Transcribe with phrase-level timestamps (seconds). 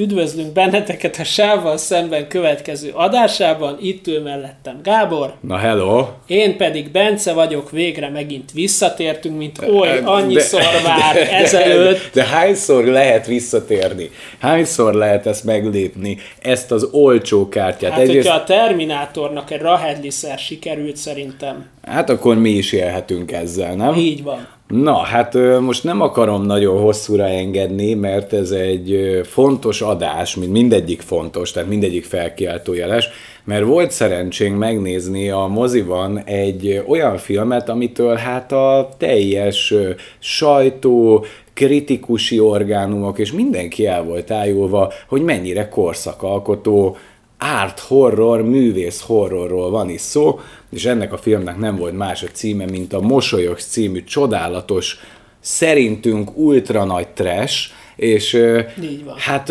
[0.00, 3.78] üdvözlünk benneteket a Sávval szemben következő adásában.
[3.80, 5.34] Itt ül mellettem Gábor.
[5.40, 6.06] Na hello!
[6.26, 12.10] Én pedig Bence vagyok, végre megint visszatértünk, mint oly, annyiszor de, már de, ezelőtt.
[12.12, 14.10] De, de hányszor lehet visszatérni?
[14.38, 17.92] Hányszor lehet ezt meglépni, ezt az olcsó kártyát?
[17.92, 18.26] Hát, Egyrészt...
[18.26, 21.66] hogyha a Terminátornak egy Rahedliszer sikerült szerintem.
[21.82, 23.94] Hát akkor mi is élhetünk ezzel, nem?
[23.94, 24.48] Így van.
[24.70, 31.00] Na, hát most nem akarom nagyon hosszúra engedni, mert ez egy fontos adás, mint mindegyik
[31.00, 33.08] fontos, tehát mindegyik felkiáltójeles,
[33.44, 39.74] mert volt szerencsénk megnézni a moziban egy olyan filmet, amitől hát a teljes
[40.18, 41.24] sajtó,
[41.54, 46.96] kritikusi orgánumok, és mindenki el volt ájulva, hogy mennyire korszakalkotó
[47.40, 50.40] art horror, művész horrorról van is szó,
[50.70, 54.98] és ennek a filmnek nem volt más a címe, mint a Mosolyogsz című csodálatos,
[55.40, 58.32] szerintünk ultra nagy trash, és
[58.82, 59.14] Így van.
[59.18, 59.48] hát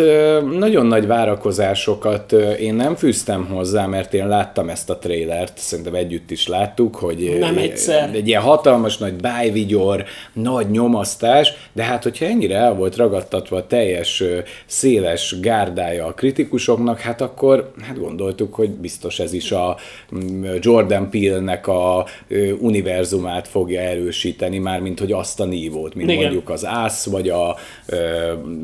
[0.57, 6.31] nagyon nagy várakozásokat én nem fűztem hozzá, mert én láttam ezt a trélert, szerintem együtt
[6.31, 8.09] is láttuk, hogy nem egyszer.
[8.13, 13.67] egy ilyen hatalmas nagy bájvigyor, nagy nyomasztás, de hát hogyha ennyire el volt ragadtatva a
[13.67, 14.23] teljes
[14.65, 19.77] széles gárdája a kritikusoknak, hát akkor hát gondoltuk, hogy biztos ez is a
[20.59, 22.05] Jordan Peele-nek a
[22.59, 26.21] univerzumát fogja erősíteni, már mint hogy azt a nívót, mint Igen.
[26.21, 27.55] mondjuk az ász, vagy a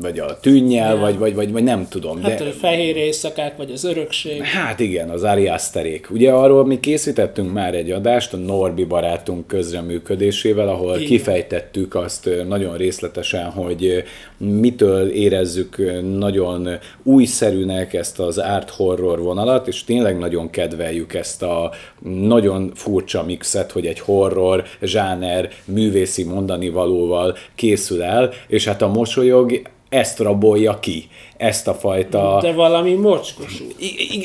[0.00, 1.00] vagy a tűnnyel, ja.
[1.00, 2.22] vagy, vagy, vagy, vagy nem tudom.
[2.22, 2.44] Hát de...
[2.44, 4.42] a fehér éjszakák, vagy az örökség.
[4.42, 6.10] Hát igen, az Ariaszterék.
[6.10, 11.06] Ugye arról mi készítettünk már egy adást a Norbi barátunk közreműködésével, ahol igen.
[11.06, 14.04] kifejtettük azt nagyon részletesen, hogy
[14.36, 16.68] mitől érezzük nagyon
[17.02, 23.72] újszerűnek ezt az art horror vonalat, és tényleg nagyon kedveljük ezt a nagyon furcsa mixet,
[23.72, 30.78] hogy egy horror zsáner művészi mondani valóval készül el, és hát a mosolyog ezt rabolja
[30.78, 32.38] ki, ezt a fajta...
[32.42, 33.64] De valami mocskosú.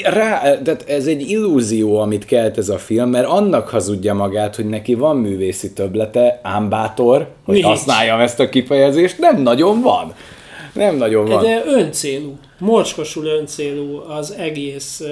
[0.04, 4.70] Rá, tehát ez egy illúzió, amit kelt ez a film, mert annak hazudja magát, hogy
[4.70, 7.68] neki van művészi töblete, ám bátor, hogy Nincs.
[7.68, 10.14] használjam ezt a kifejezést, nem nagyon van.
[10.74, 11.44] Nem nagyon van.
[11.44, 15.04] De öncélú, mocskosul öncélú az egész.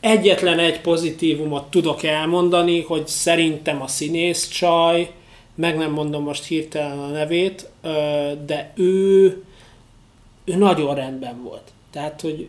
[0.00, 5.10] Egyetlen egy pozitívumot tudok elmondani, hogy szerintem a színész csaj,
[5.54, 7.68] meg nem mondom most hirtelen a nevét,
[8.46, 9.42] de ő
[10.44, 11.72] ő nagyon rendben volt.
[11.90, 12.48] Tehát, hogy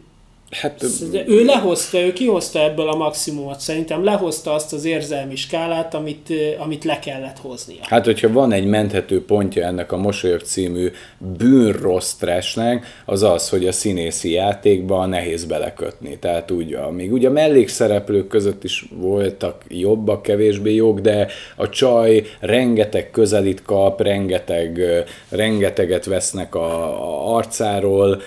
[0.53, 0.83] Hát,
[1.27, 6.83] ő lehozta, ő kihozta ebből a maximumot, szerintem lehozta azt az érzelmi skálát, amit, amit
[6.83, 7.81] le kellett hoznia.
[7.81, 10.91] Hát, hogyha van egy menthető pontja ennek a Mosolyog című
[11.37, 16.17] bűnrossz trashnek, az az, hogy a színészi játékban nehéz belekötni.
[16.19, 22.23] Tehát úgy, még ugye a mellékszereplők között is voltak jobbak, kevésbé jók, de a csaj
[22.39, 24.81] rengeteg közelít kap, rengeteg,
[25.29, 28.21] rengeteget vesznek a, a arcáról,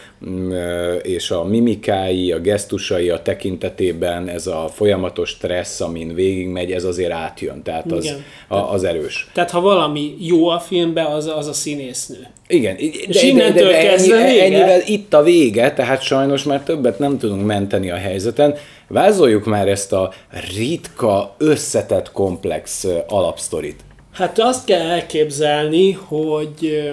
[1.03, 6.85] és a mimikái, szavai, a gesztusai, a tekintetében ez a folyamatos stressz, amin végigmegy, ez
[6.85, 8.15] azért átjön, tehát az,
[8.49, 9.29] a, az erős.
[9.33, 12.27] Tehát ha valami jó a filmben, az, az a színésznő.
[12.49, 16.43] Igen, de, És innentől de, de, de kezdve ennyi, ennyivel itt a vége, tehát sajnos
[16.43, 18.55] már többet nem tudunk menteni a helyzeten.
[18.89, 20.13] Vázoljuk már ezt a
[20.57, 23.81] ritka, összetett, komplex alapsztorit.
[24.13, 26.93] Hát azt kell elképzelni, hogy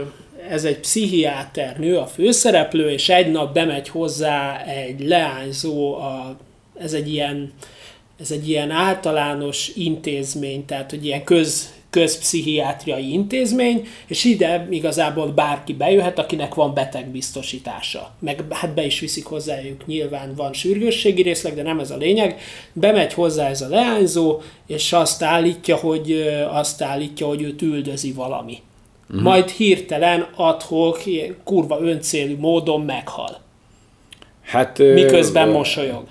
[0.49, 6.37] ez egy pszichiáter nő, a főszereplő, és egy nap bemegy hozzá egy leányzó, a,
[6.79, 7.53] ez egy ilyen
[8.19, 15.73] ez egy ilyen általános intézmény, tehát hogy ilyen köz, közpszichiátriai intézmény, és ide igazából bárki
[15.73, 18.15] bejöhet, akinek van betegbiztosítása.
[18.19, 22.39] Meg hát be is viszik hozzájuk, nyilván van sürgősségi részleg, de nem ez a lényeg.
[22.73, 26.11] Bemegy hozzá ez a leányzó, és azt állítja, hogy,
[26.49, 28.61] azt állítja, hogy őt üldözi valami
[29.13, 29.21] uh-huh.
[29.21, 33.41] majd hirtelen adhok, ilyen kurva öncélű módon meghal.
[34.41, 36.03] Hát, Miközben ö, mosolyog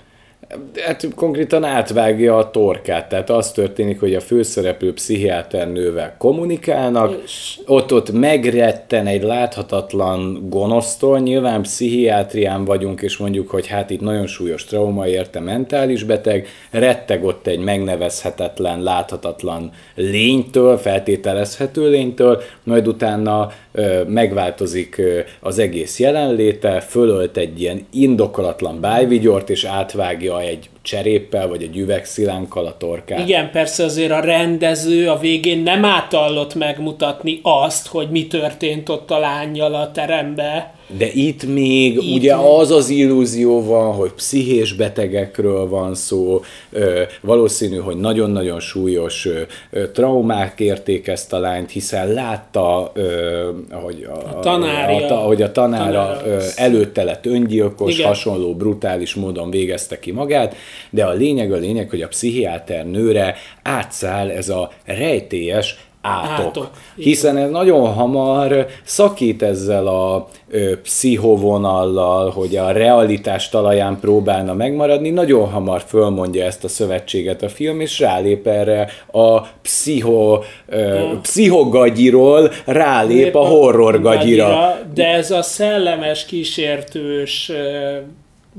[0.84, 7.58] hát konkrétan átvágja a torkát, tehát az történik, hogy a főszereplő pszichiáternővel kommunikálnak, és...
[7.66, 14.26] ott ott megretten egy láthatatlan gonosztól, nyilván pszichiátrián vagyunk, és mondjuk, hogy hát itt nagyon
[14.26, 23.52] súlyos trauma érte mentális beteg, retteg ott egy megnevezhetetlen, láthatatlan lénytől, feltételezhető lénytől, majd utána
[23.72, 31.48] ö, megváltozik ö, az egész jelenléte, fölölt egy ilyen indokolatlan bájvigyort, és átvágja egy cseréppel,
[31.48, 33.18] vagy egy üvegszilánkkal a torkát.
[33.18, 39.10] Igen, persze azért a rendező a végén nem átallott megmutatni azt, hogy mi történt ott
[39.10, 40.74] a lányjal a terembe.
[40.96, 42.46] De itt még itt ugye még.
[42.46, 46.40] az az illúzió van, hogy pszichés betegekről van szó,
[46.70, 49.28] ö, valószínű, hogy nagyon-nagyon súlyos
[49.70, 55.42] ö, traumák érték ezt a lányt, hiszen látta, ö, hogy a, a, tanárja, a, hogy
[55.42, 58.06] a tanára, tanára ö, előtte lett öngyilkos, Igen.
[58.06, 60.54] hasonló brutális módon végezte ki magát,
[60.90, 66.46] de a lényeg a lényeg, hogy a pszichiáter nőre átszáll ez a rejtélyes átok.
[66.46, 66.70] átok.
[66.96, 75.10] Hiszen ez nagyon hamar szakít ezzel a ö, pszichovonallal, hogy a realitás talaján próbálna megmaradni,
[75.10, 81.20] nagyon hamar fölmondja ezt a szövetséget a film, és rálép erre a pszicho, ö, hmm.
[81.20, 84.78] pszichogagyiról, rálép a horrorgagyira.
[84.94, 87.52] De ez a szellemes, kísértős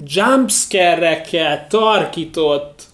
[0.08, 2.92] jumpscare-ekkel tarkított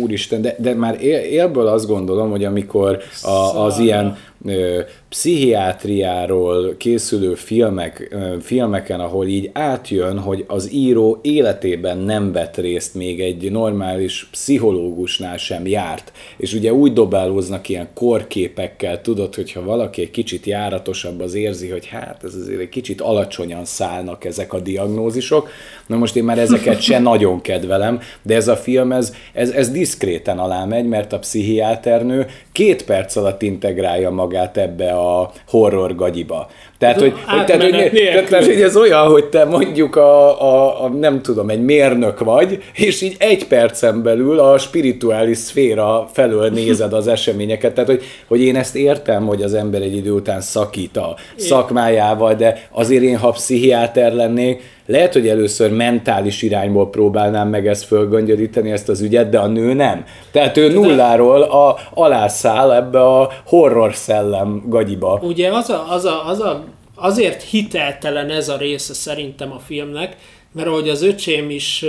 [0.00, 4.80] Úristen, de, de már él, élből azt gondolom, hogy amikor a, az ilyen ö,
[5.16, 13.20] pszichiátriáról készülő filmek, filmeken, ahol így átjön, hogy az író életében nem vett részt még
[13.20, 20.10] egy normális pszichológusnál sem járt, és ugye úgy dobálóznak ilyen korképekkel, tudod, hogyha valaki egy
[20.10, 25.48] kicsit járatosabb, az érzi, hogy hát ez azért egy kicsit alacsonyan szállnak ezek a diagnózisok.
[25.86, 29.70] Na most én már ezeket se nagyon kedvelem, de ez a film, ez, ez, ez
[29.70, 35.05] diszkréten alá megy, mert a pszichiáternő két perc alatt integrálja magát ebbe a
[35.48, 36.48] horror gagyiba.
[36.78, 40.84] Tehát, hogy, hogy, tehát, hogy, tehát, tehát, hogy ez olyan, hogy te mondjuk a, a,
[40.84, 46.48] a, nem tudom, egy mérnök vagy, és így egy percen belül a spirituális szféra felől
[46.48, 47.74] nézed az eseményeket.
[47.74, 52.34] Tehát, hogy, hogy én ezt értem, hogy az ember egy idő után szakít a szakmájával,
[52.34, 58.70] de azért én, ha pszichiáter lennék, lehet, hogy először mentális irányból próbálnám meg ezt fölgöngyölíteni,
[58.70, 60.04] ezt az ügyet, de a nő nem.
[60.30, 65.20] Tehát ő nulláról a, alászáll ebbe a horror szellem gagyiba.
[65.22, 70.16] Ugye az a, az a, az a azért hiteltelen ez a része szerintem a filmnek,
[70.52, 71.84] mert ahogy az öcsém is,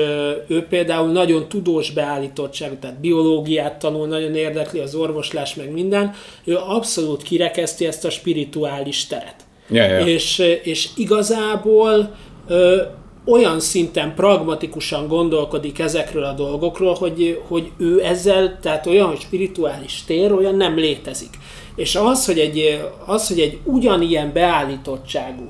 [0.48, 6.14] ő például nagyon tudós beállítottság, tehát biológiát tanul, nagyon érdekli az orvoslás, meg minden,
[6.44, 9.36] ő abszolút kirekeszti ezt a spirituális teret.
[9.70, 10.10] Yeah, yeah.
[10.10, 12.16] És, és igazából
[12.48, 12.82] ö,
[13.26, 20.04] olyan szinten pragmatikusan gondolkodik ezekről a dolgokról, hogy, hogy ő ezzel, tehát olyan, hogy spirituális
[20.06, 21.30] tér, olyan nem létezik.
[21.76, 25.50] És az, hogy egy, az, hogy egy ugyanilyen beállítottságú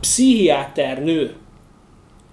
[0.00, 1.34] pszichiáter nő,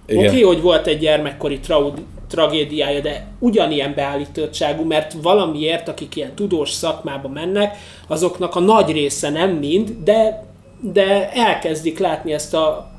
[0.04, 6.36] oké, okay, hogy volt egy gyermekkori trau- tragédiája, de ugyanilyen beállítottságú, mert valamiért, akik ilyen
[6.36, 10.46] tudós szakmába mennek, azoknak a nagy része nem mind, de,
[10.82, 12.92] de elkezdik látni ezt a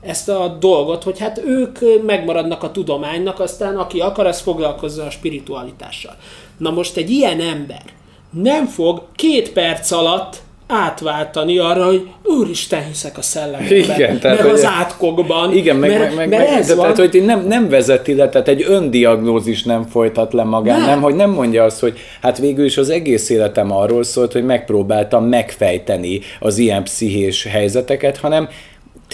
[0.00, 5.10] ezt a dolgot, hogy hát ők megmaradnak a tudománynak, aztán aki akar, az foglalkozza a
[5.10, 6.16] spiritualitással.
[6.56, 7.82] Na most egy ilyen ember,
[8.30, 14.52] nem fog két perc alatt átváltani arra, hogy úristen, hiszek a szellemben, igen, tehát, meg
[14.52, 15.52] az átkokban.
[15.52, 16.94] Igen, meg, mert, meg, meg, ez de van.
[16.94, 20.88] tehát, hogy nem, nem vezeti le, tehát egy öndiagnózis nem folytat le magán, nem.
[20.88, 24.44] nem, hogy nem mondja azt, hogy hát végül is az egész életem arról szólt, hogy
[24.44, 28.48] megpróbáltam megfejteni az ilyen pszichés helyzeteket, hanem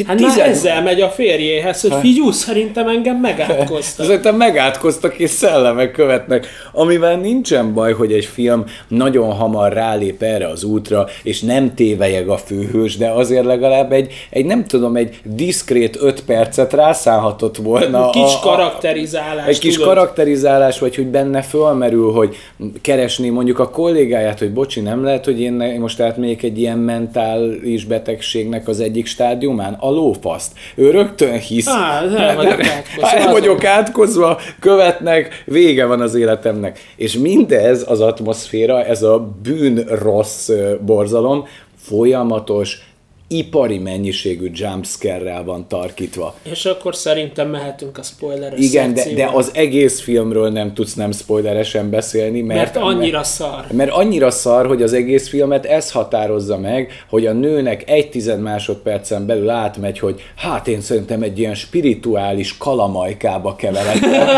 [0.06, 0.49] Hát tizen...
[0.49, 4.06] ezzel megy a férjéhez, hogy figyú, szerintem engem megátkoztak.
[4.06, 10.49] Szerintem megátkoztak és szellemek követnek, amivel nincsen baj, hogy egy film nagyon hamar rálép erre
[10.49, 15.20] az útra, és nem tévejeg a főhős, de azért legalább egy, egy nem tudom, egy
[15.25, 18.05] diszkrét öt percet rászállhatott volna.
[18.05, 19.47] Egy kis a, karakterizálás.
[19.47, 19.88] Egy kis tudod?
[19.88, 22.37] karakterizálás, vagy hogy benne fölmerül, hogy
[22.81, 27.85] keresni mondjuk a kollégáját, hogy bocsi, nem lehet, hogy én most átmegyek egy ilyen mentális
[27.85, 30.53] betegségnek az egyik stádiumán, a lófaszt.
[30.75, 31.69] Ő rögtön hisz.
[31.69, 33.09] Á, el vagyok átkozva.
[33.09, 36.79] El vagyok átkozva, követnek, vége van az életemnek.
[36.97, 40.50] És mindez az atmoszféra, ez a bűn rossz
[40.81, 42.94] borzalom, folyamatos,
[43.37, 46.35] ipari mennyiségű jumpscare-rel van tarkítva.
[46.43, 51.12] És akkor szerintem mehetünk a spoileres Igen, de, de az egész filmről nem tudsz nem
[51.12, 53.64] spoileresen beszélni, mert, mert annyira mert, szar.
[53.73, 58.41] Mert annyira szar, hogy az egész filmet ez határozza meg, hogy a nőnek egy tized
[58.41, 64.12] másodpercen belül átmegy, hogy hát én szerintem egy ilyen spirituális kalamajkába keveredtem.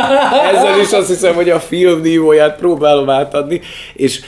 [0.54, 3.60] Ezzel is azt hiszem, hogy a film nívóját próbálom átadni,
[3.94, 4.20] és,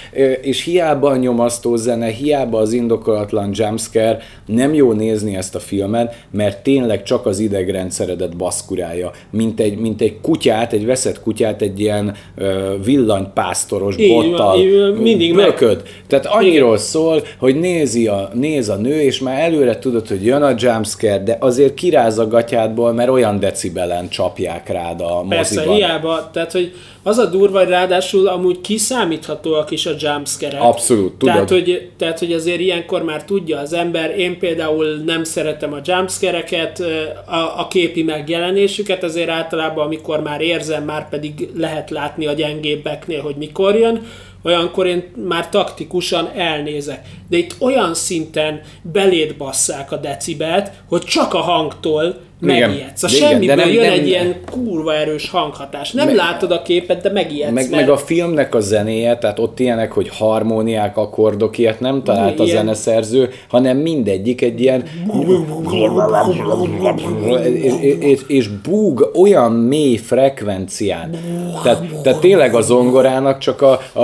[0.43, 4.19] és hiába a nyomasztó zene, hiába az indokolatlan jumpscare,
[4.59, 10.01] nem jó nézni ezt a filmet, mert tényleg csak az idegrendszeredet baszkurálja, mint egy, mint
[10.01, 15.83] egy kutyát, egy veszett kutyát egy ilyen ö, villanypásztoros Így bottal így mindig meg- bököd.
[16.07, 20.43] Tehát annyiról szól, hogy nézi a, néz a nő, és már előre tudod, hogy jön
[20.43, 25.77] a jumpscare, de azért kiráz a gatyádból, mert olyan decibelen csapják rád a Persze, moziban.
[25.77, 26.73] hiába, tehát hogy
[27.03, 31.35] az a durva, hogy ráadásul amúgy kiszámíthatóak is a jumpscare Abszolút, tudod.
[31.35, 35.81] Tehát hogy, tehát, hogy azért ilyenkor már tudja az ember, én például nem szeretem a
[35.85, 36.81] jumpscare-eket,
[37.27, 43.23] a, a képi megjelenésüket, azért általában, amikor már érzem, már pedig lehet látni a gyengébbeknél,
[43.23, 44.07] hogy mikor jön,
[44.43, 47.07] olyankor én már taktikusan elnézek.
[47.29, 52.27] De itt olyan szinten beléd basszák a decibelt, hogy csak a hangtól.
[52.41, 53.03] Megijedsz.
[53.03, 55.93] A Igen, de semmiből nem- jön nem- egy ilyen kurva erős hanghatás.
[55.93, 57.53] Nem Meg- látod a képet, de megijedsz.
[57.53, 62.03] Meg, mert meg a filmnek a zenéje, tehát ott ilyenek, hogy harmóniák, akkordok, ilyet nem
[62.03, 62.57] talált a Ilyen.
[62.57, 64.83] zeneszerző, hanem mindegyik egy ilyen
[67.45, 71.11] és, és, és búg olyan mély frekvencián.
[71.63, 74.03] Tehát, tehát tényleg a zongorának csak a, a,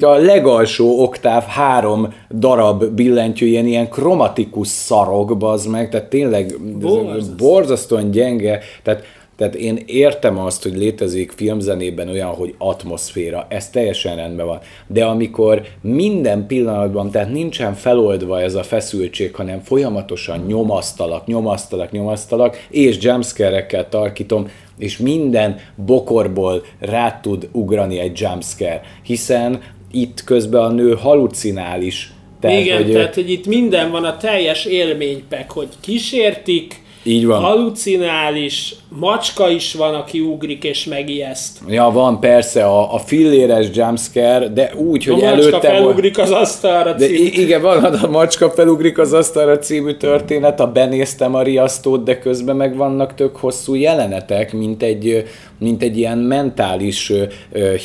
[0.00, 7.34] a legalsó oktáv három darab billentyű, ilyen, ilyen kromatikus szarok, bazd meg, tehát tényleg Borzasztó.
[7.36, 9.02] borzasztóan gyenge, tehát
[9.36, 14.58] tehát én értem azt, hogy létezik filmzenében olyan, hogy atmoszféra, ez teljesen rendben van.
[14.86, 22.66] De amikor minden pillanatban, tehát nincsen feloldva ez a feszültség, hanem folyamatosan nyomasztalak, nyomasztalak, nyomasztalak,
[22.70, 30.70] és jumpscare-ekkel tarkítom, és minden bokorból rá tud ugrani egy jumpscare, hiszen itt közben a
[30.70, 32.15] nő halucinál is.
[32.46, 37.40] Tehát, Igen, hogy, tehát hogy itt minden van a teljes élménypek, hogy kísértik, Így van.
[37.42, 41.58] halucinális, macska is van, aki ugrik és megijeszt.
[41.68, 45.74] Ja, van persze a, a filléres jumpscare, de úgy, A hogy macska előtte volt...
[45.78, 47.14] felugrik az asztalra De cím.
[47.14, 52.18] i- igen, van a macska felugrik az asztalra című történet, a benéztem a riasztót, de
[52.18, 55.24] közben meg vannak tök hosszú jelenetek, mint egy,
[55.58, 57.12] mint egy ilyen mentális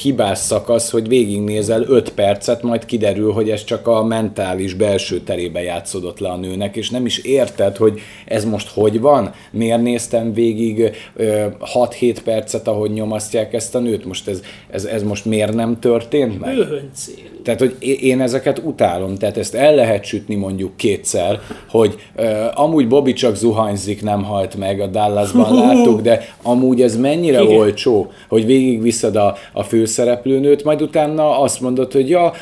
[0.02, 5.62] hibás szakasz, hogy végignézel 5 percet, majd kiderül, hogy ez csak a mentális belső terébe
[5.64, 9.32] játszódott le a nőnek, és nem is érted, hogy ez most hogy van?
[9.52, 14.06] Miért néztem végig 6-7 percet, ahogy nyomasztják ezt a nőt?
[14.06, 16.56] Most ez, ez, ez most miért nem történt meg?
[16.56, 17.30] Bőhöncél.
[17.44, 21.40] Tehát, hogy én ezeket utálom, tehát ezt el lehet sütni mondjuk kétszer,
[21.70, 26.98] hogy uh, amúgy Bobby csak zuhanyzik, nem halt meg, a Dallasban láttuk, de amúgy ez
[26.98, 27.58] mennyire Igen.
[27.58, 32.34] olcsó, hogy végigviszed a, a főszereplőnőt, majd utána azt mondod, hogy ja,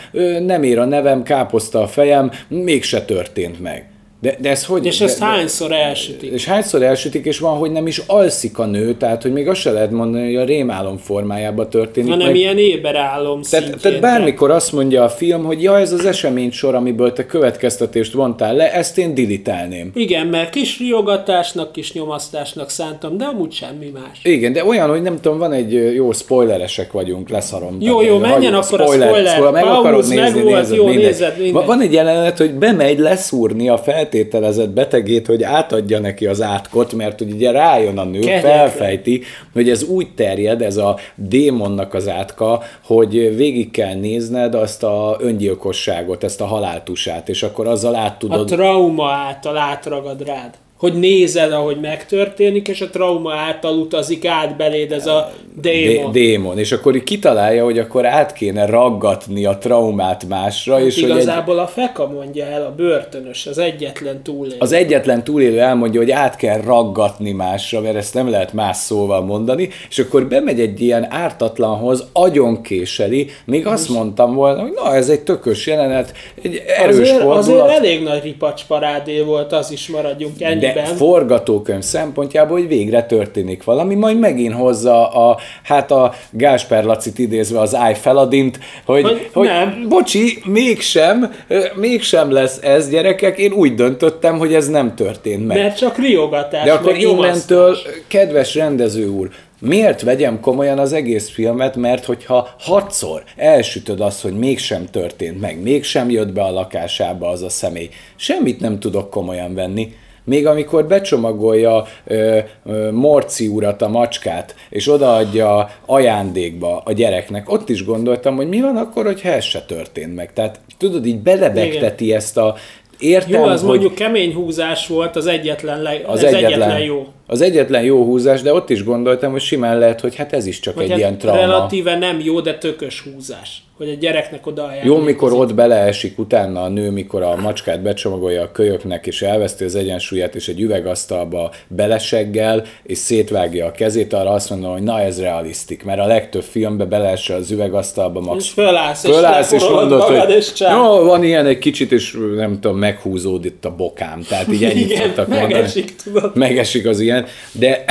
[0.45, 3.88] nem ér a nevem, káposzta a fejem, mégse történt meg.
[4.21, 4.85] De, de ez hogy?
[4.85, 6.31] És ezt de- hányszor elsütik?
[6.31, 9.59] és hányszor elsütik, és van, hogy nem is alszik a nő, tehát hogy még azt
[9.59, 12.09] se lehet mondani, hogy a rémálom formájában történik.
[12.09, 12.35] hanem meg.
[12.35, 13.77] ilyen éberállom Tehát, szintjén.
[13.81, 18.13] tehát bármikor azt mondja a film, hogy ja, ez az esemény sor, amiből te következtetést
[18.13, 19.91] vontál le, ezt én dilitálném.
[19.93, 24.19] Igen, mert kis riogatásnak, kis nyomasztásnak szántam, de amúgy semmi más.
[24.23, 27.77] Igen, de olyan, hogy nem tudom, van egy jó spoileresek vagyunk, leszarom.
[27.79, 29.51] Jó, Tehát, jó, menjen akkor a spoiler.
[29.51, 31.03] meg Pauz, akarod nézni, meg volt, nézed, jó, mindegy.
[31.05, 31.53] nézed, mindegy.
[31.53, 33.77] Va- Van egy jelenet, hogy bemegy leszúrni a
[34.09, 38.41] feltételezett betegét, hogy átadja neki az átkot, mert ugye rájön a nő, Kegyetlen.
[38.41, 39.21] felfejti,
[39.53, 45.17] hogy ez úgy terjed, ez a démonnak az átka, hogy végig kell nézned azt a
[45.19, 50.53] öngyilkosságot, ezt a haláltusát, és akkor azzal át A tudod trauma által átragad rád.
[50.79, 55.31] Hogy nézed, ahogy megtörténik, és a trauma által utazik át beléd ez a
[55.61, 56.11] démon.
[56.11, 60.95] Dé- démon, és akkor így kitalálja, hogy akkor át kéne raggatni a traumát másra, és
[61.01, 64.55] hogy egy, Igazából a Feka mondja el, a börtönös, az egyetlen túlélő.
[64.59, 69.21] az egyetlen túlélő elmondja, hogy át kell raggatni másra, mert ezt nem lehet más szóval
[69.21, 75.09] mondani, és akkor bemegy egy ilyen ártatlanhoz, agyonkéseli, még azt mondtam volna, hogy na, ez
[75.09, 77.37] egy tökös jelenet, egy erős azért, fordulat.
[77.37, 80.59] azért elég nagy ripacs parádé volt, az is maradjunk ennyiben.
[80.59, 87.19] De forgatókönyv szempontjából, hogy végre történik valami, majd megint hozza a, hát a Gásper Lacit
[87.19, 89.85] idézve az I Feladint, hogy, Hogy hogy nem.
[89.89, 91.33] bocsi, mégsem,
[91.75, 95.57] mégsem lesz ez, gyerekek, én úgy döntöttem, hogy ez nem történt meg.
[95.57, 101.75] Mert csak riogatás, De akkor innentől, kedves rendező úr, miért vegyem komolyan az egész filmet,
[101.75, 107.41] mert hogyha hatszor elsütöd azt, hogy mégsem történt meg, mégsem jött be a lakásába az
[107.41, 109.93] a személy, semmit nem tudok komolyan venni.
[110.29, 117.69] Még amikor becsomagolja ö, ö, Morci urat, a macskát, és odaadja ajándékba a gyereknek, ott
[117.69, 120.33] is gondoltam, hogy mi van akkor, hogyha ez se történt meg.
[120.33, 122.55] Tehát tudod, így belebegteti ezt a
[122.99, 126.79] értem, Jó, az hogy mondjuk kemény húzás volt, az egyetlen, le, az ez egyetlen, egyetlen
[126.79, 127.07] jó.
[127.31, 130.59] Az egyetlen jó húzás, de ott is gondoltam, hogy simán lehet, hogy hát ez is
[130.59, 131.39] csak Vagy egy hát ilyen trauma.
[131.39, 133.63] relatíve nem jó, de tökös húzás.
[133.77, 138.41] Hogy a gyereknek oda Jó, mikor ott beleesik utána a nő, mikor a macskát becsomagolja
[138.41, 144.29] a kölyöknek, és elveszti az egyensúlyát, és egy üvegasztalba beleseggel, és szétvágja a kezét, arra
[144.29, 148.49] azt mondom, hogy na ez realisztik, mert a legtöbb filmben beleesel az üvegasztalba, max És
[148.49, 150.75] fölállsz, és fölállsz, és leporolod mondod, hogy és csá.
[150.75, 154.21] jó, van ilyen egy kicsit, és nem tudom, meghúzódik a bokám.
[154.29, 155.41] Tehát így ennyit Igen, mondani.
[155.41, 156.35] megesik, tudod.
[156.35, 157.18] Megesik az ilyen,
[157.51, 157.85] de,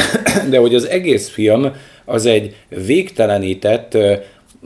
[0.50, 1.72] de hogy az egész film
[2.04, 4.14] az egy végtelenített ö,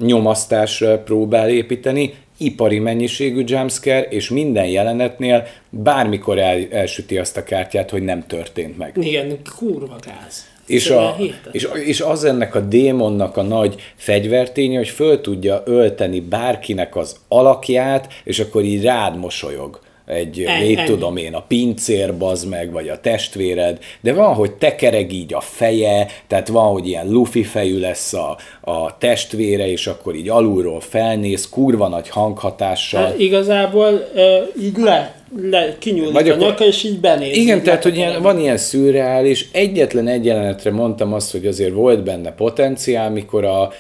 [0.01, 7.91] nyomasztásra próbál építeni, ipari mennyiségű jumpscare, és minden jelenetnél bármikor el, elsüti azt a kártyát,
[7.91, 8.97] hogy nem történt meg.
[9.01, 10.51] Igen, kurva gáz.
[10.67, 11.17] És, a,
[11.53, 17.17] és, és az ennek a démonnak a nagy fegyverténye, hogy föl tudja ölteni bárkinek az
[17.29, 20.87] alakját, és akkor így rád mosolyog egy, Ennyi, ennyi.
[20.87, 25.41] tudom én, a pincér bazd meg, vagy a testvéred, de van, hogy tekereg így a
[25.41, 30.81] feje, tehát van, hogy ilyen lufi fejű lesz a, a testvére, és akkor így alulról
[30.81, 33.03] felnéz, kurva nagy hanghatással.
[33.05, 35.15] Hát igazából uh, így le,
[35.51, 37.37] le kinyúlik Vagy a akkor- nyaka, és így benéz.
[37.37, 41.73] Igen, így tehát, hogy ilyen, van ilyen szürreális, egyetlen egy jelenetre mondtam azt, hogy azért
[41.73, 43.73] volt benne potenciál, mikor a,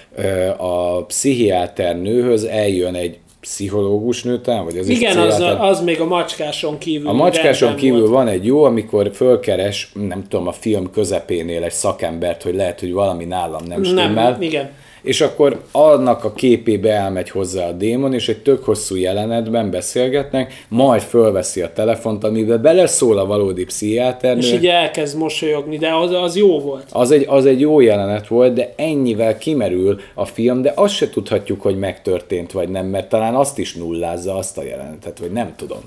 [0.56, 6.00] a pszichiáter nőhöz eljön egy pszichológus nő, talán, vagy az is Igen, az, az még
[6.00, 7.08] a macskáson kívül.
[7.08, 8.10] A macskáson kívül volt.
[8.10, 12.92] van egy jó, amikor fölkeres, nem tudom, a film közepénél egy szakembert, hogy lehet, hogy
[12.92, 14.30] valami nálam nem stimmel.
[14.30, 14.70] Nem, igen.
[15.02, 20.64] És akkor annak a képébe elmegy hozzá a démon, és egy tök hosszú jelenetben beszélgetnek,
[20.68, 24.40] majd fölveszi a telefont, amiben beleszól a valódi pszichiáternő.
[24.40, 26.86] És így elkezd mosolyogni, de az, az jó volt.
[26.92, 31.10] Az egy, az egy jó jelenet volt, de ennyivel kimerül a film, de azt se
[31.10, 35.52] tudhatjuk, hogy megtörtént vagy nem, mert talán azt is nullázza azt a jelenetet, vagy nem
[35.56, 35.80] tudom.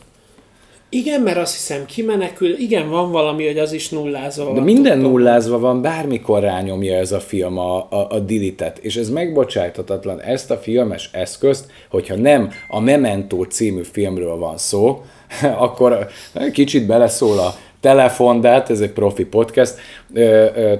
[0.95, 4.63] Igen, mert azt hiszem kimenekül, igen, van valami, hogy az is nullázva De van.
[4.63, 5.11] minden tudtom.
[5.11, 10.51] nullázva van, bármikor rányomja ez a film a, a, a dilitet, és ez megbocsájthatatlan ezt
[10.51, 15.01] a filmes eszközt, hogyha nem a Memento című filmről van szó,
[15.65, 16.07] akkor
[16.51, 19.75] kicsit beleszól a telefon, de hát ez egy profi podcast,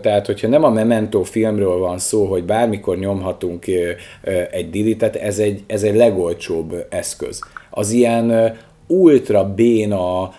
[0.01, 3.65] tehát hogyha nem a Memento filmről van szó, hogy bármikor nyomhatunk
[4.51, 7.39] egy dilitet, ez egy, ez egy legolcsóbb eszköz.
[7.69, 8.55] Az ilyen
[8.88, 10.34] ultra béna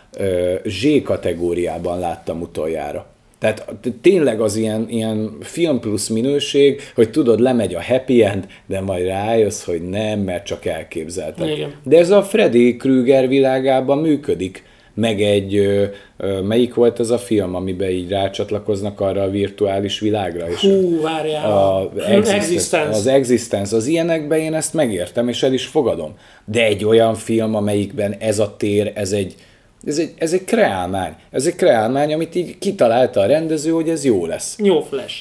[0.65, 3.07] Z kategóriában láttam utoljára.
[3.39, 3.65] Tehát
[4.01, 9.07] tényleg az ilyen, ilyen film plusz minőség, hogy tudod, lemegy a happy end, de majd
[9.07, 11.49] rájössz, hogy nem, mert csak elképzelted.
[11.49, 11.75] Igen.
[11.83, 14.65] De ez a Freddy Krueger világában működik.
[14.97, 15.69] Meg egy,
[16.43, 20.51] melyik volt ez a film, amiben így rácsatlakoznak arra a virtuális világra?
[20.51, 21.53] És Hú, várjál.
[21.53, 21.91] a
[22.29, 26.15] existence, az existence, az ilyenekben én ezt megértem, és el is fogadom.
[26.45, 29.35] De egy olyan film, amelyikben ez a tér, ez egy,
[29.87, 31.15] ez egy, ez egy kreálmány.
[31.31, 34.59] Ez egy kreálmány, amit így kitalálta a rendező, hogy ez jó lesz.
[34.63, 35.17] Jó flash.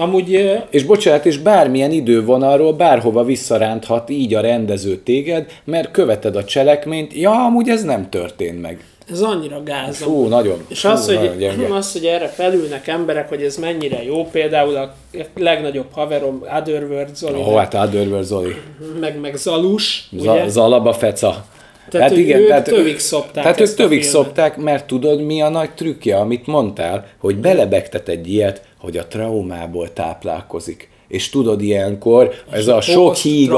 [0.00, 6.44] Amúgy És bocsánat, és bármilyen idővonalról bárhova visszaránthat így a rendező téged, mert követed a
[6.44, 8.84] cselekményt, ja, amúgy ez nem történt meg.
[9.10, 9.96] ez annyira gáz.
[9.96, 10.64] Fú, nagyon.
[10.68, 11.74] És fú, az, nagyon hogy, gyenge.
[11.80, 14.94] az, hogy erre felülnek emberek, hogy ez mennyire jó, például a
[15.36, 18.54] legnagyobb haverom Otherworld Zoli, Ó, hát Otherworld Zoli.
[19.00, 20.48] meg, meg Zalus, Za- ugye?
[20.48, 21.44] Zalaba feca.
[21.88, 25.70] Tehát, hogy ők tövig szopták Tehát ők a tövig szopták, mert tudod, mi a nagy
[25.70, 30.88] trükkje, amit mondtál, hogy belebegtet egy ilyet, hogy a traumából táplálkozik.
[31.08, 33.50] És tudod, ilyenkor ez a sok híg,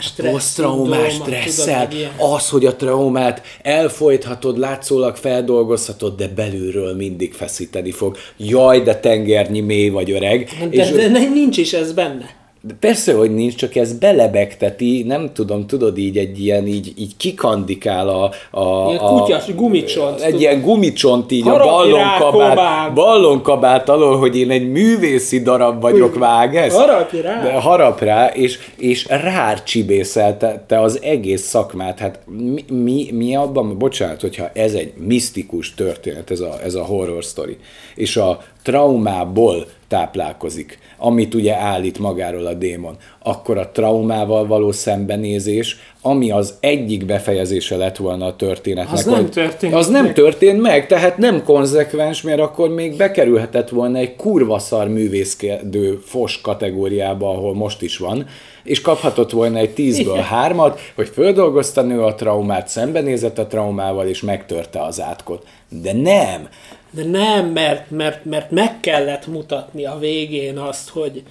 [0.00, 8.16] stressz posztraumás stresszel, az, hogy a traumát elfolythatod, látszólag feldolgozhatod, de belülről mindig feszíteni fog.
[8.36, 10.50] Jaj, de tengernyi mély vagy öreg.
[10.70, 12.45] De, de, de nincs is ez benne.
[12.66, 17.16] De persze, hogy nincs, csak ez belebegteti, nem tudom, tudod, így egy ilyen, így, így
[17.16, 18.24] kikandikál a...
[18.50, 20.40] a Ilyen a, kutyas gumicsont, Egy tudod.
[20.40, 26.18] ilyen gumicsont így a Harapj rá, ballonkabát, ballonkabát alól, hogy én egy művészi darab vagyok,
[26.18, 26.74] vág ez?
[26.74, 27.42] Harapj rá!
[27.42, 31.98] De harap rá, és, és rárcsibészelte az egész szakmát.
[31.98, 36.84] Hát mi, mi, mi abban, bocsánat, hogyha ez egy misztikus történet, ez a, ez a
[36.84, 37.56] horror story,
[37.94, 45.76] és a traumából táplálkozik, amit ugye állít magáról a démon, akkor a traumával való szembenézés,
[46.02, 48.92] ami az egyik befejezése lett volna a történetnek.
[48.92, 50.14] Az nem történt Az nem meg.
[50.14, 56.40] történt meg, tehát nem konzekvens, mert akkor még bekerülhetett volna egy kurva szar művészkedő fos
[56.40, 58.26] kategóriába, ahol most is van,
[58.64, 64.20] és kaphatott volna egy tízből hármat, hogy földolgozta nő a traumát, szembenézett a traumával, és
[64.20, 65.46] megtörte az átkot.
[65.82, 66.48] De nem!
[66.96, 71.22] De nem, mert, mert, mert meg kellett mutatni a végén azt, hogy,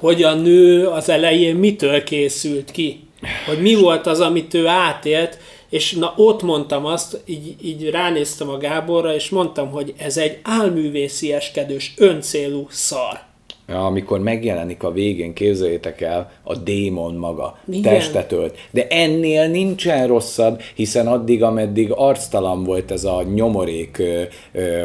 [0.00, 3.00] hogy a nő az elején mitől készült ki.
[3.46, 8.48] Hogy mi volt az, amit ő átélt, és na ott mondtam azt, így, így ránéztem
[8.48, 13.20] a Gáborra, és mondtam, hogy ez egy álművészi eskedős, öncélú szar.
[13.68, 17.82] Ja, amikor megjelenik a végén, képzeljétek el, a démon maga Igen.
[17.82, 18.58] testet ölt.
[18.70, 24.82] De ennél nincsen rosszabb, hiszen addig, ameddig arctalan volt ez a nyomorék, ö, ö,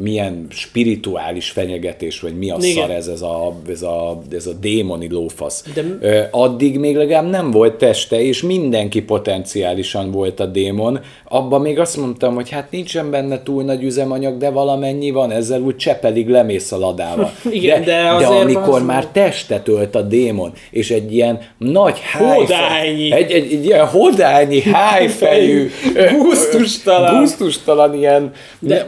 [0.00, 2.74] milyen spirituális fenyegetés, vagy mi a Igen.
[2.74, 5.64] szar ez, ez a, ez a, ez a démoni lófasz.
[5.74, 11.00] De- addig még legalább nem volt teste, és mindenki potenciálisan volt a démon.
[11.28, 15.60] Abban még azt mondtam, hogy hát nincsen benne túl nagy üzemanyag, de valamennyi van, ezzel
[15.60, 17.32] úgy csepelig lemész a ladával.
[17.50, 21.98] Igen, de de azért amikor az- már testet ölt a démon, és egy ilyen nagy
[22.00, 23.12] hájfe, Hodányi.
[23.12, 25.70] egy, egy, egy ilyen hodányi, hájfejű,
[26.18, 27.18] Gusztustalan.
[27.20, 28.86] gusztustalan ilyen, De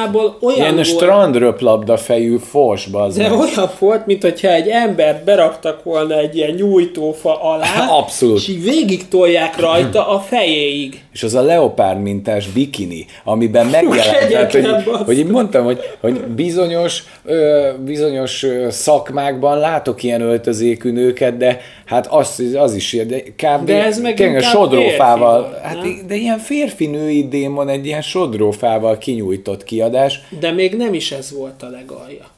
[0.00, 3.02] igazából olyan ilyen volt, strandröplabda fejű fosba.
[3.02, 8.36] Az de olyan volt, mint hogyha egy embert beraktak volna egy ilyen nyújtófa alá, Abszolút.
[8.36, 11.04] és így végig tolják rajta a fejéig.
[11.12, 15.06] És az a leopárd mintás bikini, amiben megjelent, hogy, basszus.
[15.06, 22.06] hogy így mondtam, hogy, hogy bizonyos, ö, bizonyos szakmákban látok ilyen öltözékű nőket, de hát
[22.06, 23.64] az, az is ilyen, de kb.
[23.64, 26.06] De ez meg tényleg sodrófával, férfi hát, nem?
[26.06, 31.62] de ilyen férfi-női démon egy ilyen sodrófával kinyújtott kiadás, De még nem is ez volt
[31.62, 32.30] a legalja.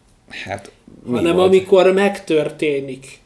[0.44, 0.70] hát
[1.10, 1.46] hanem volt?
[1.46, 3.20] amikor megtörténik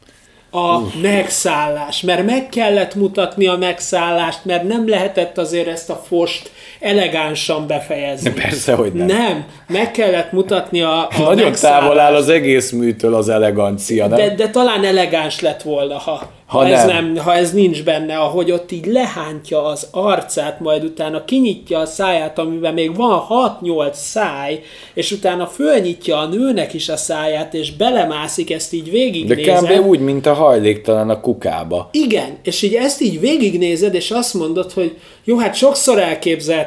[0.51, 6.51] a megszállás, mert meg kellett mutatni a megszállást, mert nem lehetett azért ezt a fost
[6.87, 8.31] elegánsan befejezni.
[8.33, 9.07] Persze, hogy nem.
[9.07, 14.19] Nem, meg kellett mutatni a, a Nagyon távol áll az egész műtől az elegancia, nem?
[14.19, 16.11] De, de talán elegáns lett volna, ha,
[16.47, 17.13] ha, Ha ez nem.
[17.13, 21.87] nem, ha ez nincs benne, ahogy ott így lehántja az arcát, majd utána kinyitja a
[21.87, 23.23] száját, amiben még van
[23.63, 24.61] 6-8 száj,
[24.95, 29.79] és utána fölnyitja a nőnek is a száját, és belemászik, ezt így De végignézed.
[29.79, 29.87] kb.
[29.87, 31.89] úgy, mint a hajléktalan a kukába.
[31.93, 35.99] Igen, és így ezt így végignézed, és azt mondod, hogy jó, hát sokszor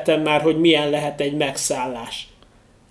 [0.10, 2.28] elképzeltem már, hogy milyen lehet egy megszállás.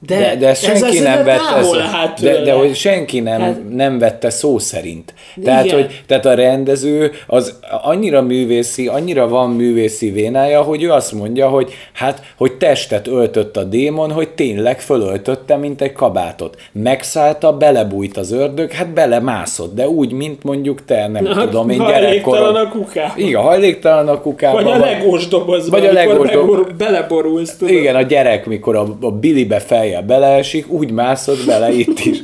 [0.07, 3.61] De, De, de senki ez nem vette ezt, állt de, de hogy senki nem, Hát-
[3.75, 5.15] nem vette szó szerint.
[5.45, 5.77] Tehát, Igen.
[5.77, 11.49] hogy, tehát a rendező az annyira művészi, annyira van művészi vénája, hogy ő azt mondja,
[11.49, 16.57] hogy hát, hogy testet öltött a démon, hogy tényleg fölöltötte, mint egy kabátot.
[16.73, 21.79] Megszállta, belebújt az ördög, hát belemászott, de úgy, mint mondjuk te, nem Na, tudom én,
[21.81, 22.55] hajléktalan gyerekkoron.
[22.55, 23.13] a kukába.
[23.17, 24.63] Igen, hajléktalan a kukába.
[24.63, 27.75] Vagy a legós dobozban, Vagy a legós dob- beleborulsz, tudod.
[27.75, 29.59] igen, a gyerek, mikor a, a bilibe
[29.89, 32.19] fejjel beleesik, úgy mászott bele itt is.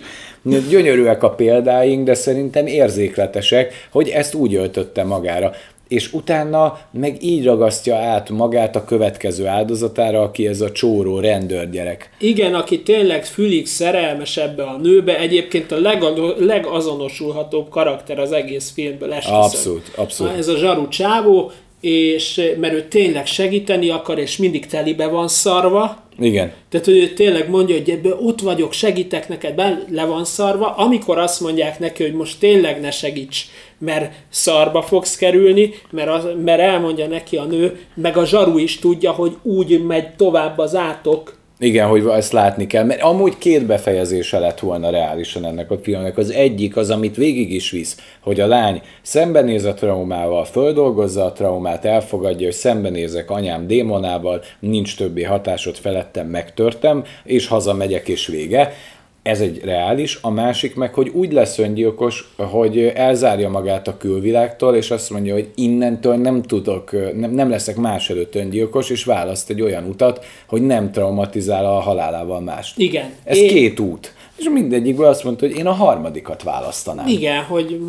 [0.69, 5.53] Gyönyörűek a példáink, de szerintem érzékletesek, hogy ezt úgy öltötte magára.
[5.89, 12.11] És utána meg így ragasztja át magát a következő áldozatára, aki ez a csóró rendőrgyerek.
[12.19, 18.73] Igen, aki tényleg fülig szerelmes ebbe a nőbe, egyébként a lega- legazonosulhatóbb karakter az egész
[18.75, 19.41] filmből esküszöm.
[19.41, 20.37] Abszolút, abszolút.
[20.37, 21.51] Ez a zsaru csávó,
[21.85, 26.53] és mert ő tényleg segíteni akar, és mindig telibe van szarva, Igen.
[26.69, 30.67] Tehát, hogy ő tényleg mondja, hogy ebbe ott vagyok, segítek neked, le van szarva.
[30.67, 33.47] Amikor azt mondják neki, hogy most tényleg ne segíts,
[33.79, 38.79] mert szarba fogsz kerülni, mert, az, mert elmondja neki a nő, meg a zsaru is
[38.79, 43.67] tudja, hogy úgy megy tovább az átok, Igen, hogy ezt látni kell, mert amúgy két
[43.67, 46.19] befejezése lett volna reálisan ennek a filmnek.
[46.19, 51.33] Az egyik az, amit végig is visz, hogy a lány szembenéz a traumával, földolgozza a
[51.33, 58.73] traumát, elfogadja, hogy szembenézek anyám démonával, nincs többi hatásod felettem, megtörtem, és hazamegyek és vége.
[59.25, 64.75] Ez egy reális, a másik meg, hogy úgy lesz öngyilkos, hogy elzárja magát a külvilágtól,
[64.75, 69.51] és azt mondja, hogy innentől nem tudok, nem, nem leszek más előtt öngyilkos, és választ
[69.51, 72.79] egy olyan utat, hogy nem traumatizál a halálával mást.
[72.79, 73.11] Igen.
[73.25, 74.14] Ez Én- két út.
[74.37, 77.07] És mindegyikből azt mondta, hogy én a harmadikat választanám.
[77.07, 77.81] Igen, hogy,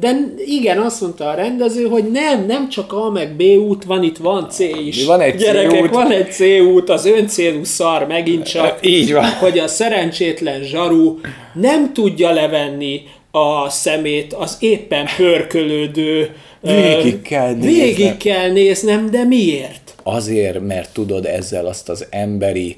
[0.00, 4.02] de igen, azt mondta a rendező, hogy nem, nem csak A meg B út van,
[4.02, 5.04] itt van C is.
[5.04, 5.90] Van egy C Gyerekek, út.
[5.90, 8.78] van egy C út, az öncélú szar megint csak.
[8.86, 9.24] Így van.
[9.24, 11.18] Hogy a szerencsétlen zsaru
[11.54, 16.34] nem tudja levenni a szemét az éppen pörkölődő...
[16.60, 17.72] Végig kell néznem.
[17.72, 19.94] Végig kell néznem, de miért?
[20.02, 22.76] Azért, mert tudod ezzel azt az emberi,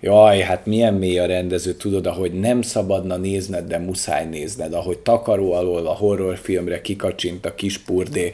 [0.00, 4.98] jaj, hát milyen mély a rendező, tudod, ahogy nem szabadna nézned, de muszáj nézned, ahogy
[4.98, 8.32] takaró alól a horrorfilmre kikacsint a kis purdé,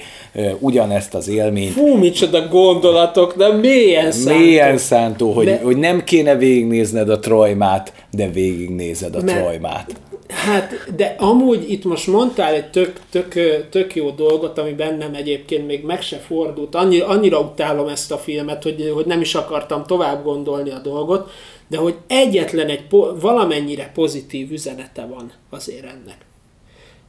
[0.59, 4.39] ugyanezt az élményt, Fú, micsoda gondolatok, de mélyen szántok.
[4.43, 9.95] mélyen szántó, hogy, De- hogy nem kéne végignézned a trojmát, de végignézed a Mert- trojmát.
[10.29, 13.35] Hát, de amúgy itt most mondtál egy tök, tök,
[13.71, 16.75] tök jó dolgot, ami bennem egyébként még meg se fordult.
[16.75, 21.31] Annyi, annyira utálom ezt a filmet, hogy, hogy nem is akartam tovább gondolni a dolgot,
[21.75, 26.17] de hogy egyetlen egy po- valamennyire pozitív üzenete van azért ennek.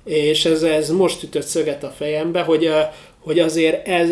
[0.04, 2.70] És ez, ez most ütött szöget a fejembe, hogy,
[3.20, 4.10] hogy azért ez,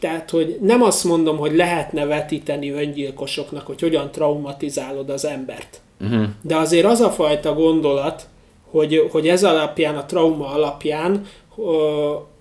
[0.00, 5.80] tehát, hogy nem azt mondom, hogy lehetne vetíteni öngyilkosoknak, hogy hogyan traumatizálod az embert.
[6.00, 6.24] Uh-huh.
[6.42, 8.26] De azért az a fajta gondolat,
[8.76, 11.26] hogy, hogy ez alapján, a trauma alapján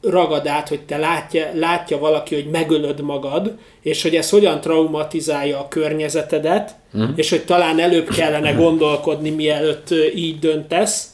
[0.01, 5.59] ragad át, hogy te látja, látja valaki, hogy megölöd magad, és hogy ez hogyan traumatizálja
[5.59, 7.09] a környezetedet, uh-huh.
[7.15, 11.13] és hogy talán előbb kellene gondolkodni, mielőtt így döntesz.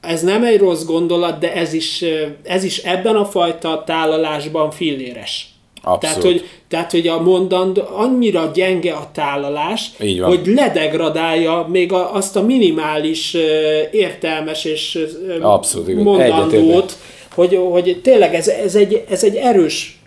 [0.00, 2.04] Ez nem egy rossz gondolat, de ez is,
[2.42, 5.51] ez is ebben a fajta tálalásban filléres.
[5.82, 6.00] Abszolút.
[6.00, 9.90] Tehát hogy, tehát, hogy a mondand annyira gyenge a tálalás,
[10.20, 13.36] hogy ledegradálja még a, azt a minimális
[13.90, 14.98] értelmes és
[15.40, 16.96] Abszolút, mondandót,
[17.34, 20.01] hogy, hogy tényleg ez, ez, egy, ez egy erős